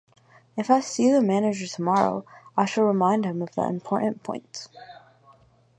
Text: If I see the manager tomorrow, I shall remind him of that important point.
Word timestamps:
If 0.57 0.71
I 0.71 0.79
see 0.79 1.11
the 1.11 1.21
manager 1.21 1.67
tomorrow, 1.67 2.25
I 2.57 2.65
shall 2.65 2.85
remind 2.85 3.23
him 3.23 3.39
of 3.43 3.53
that 3.53 3.69
important 3.69 4.23
point. 4.23 4.67